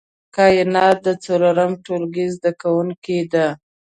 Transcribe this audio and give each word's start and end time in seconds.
کاينات 0.35 0.97
د 1.05 1.07
څلورم 1.25 1.71
ټولګي 1.85 2.25
زده 2.35 2.51
کوونکې 2.61 3.19
ده 3.33 3.47